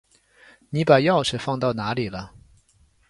[0.71, 2.33] 你把钥匙放到哪里了？